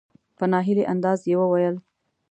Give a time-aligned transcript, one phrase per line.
[0.37, 1.75] په نا هیلي انداز یې وویل.